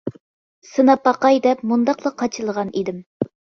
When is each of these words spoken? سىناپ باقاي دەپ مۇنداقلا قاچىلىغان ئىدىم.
سىناپ 0.69 1.03
باقاي 1.09 1.37
دەپ 1.45 1.63
مۇنداقلا 1.73 2.15
قاچىلىغان 2.25 2.75
ئىدىم. 2.83 3.01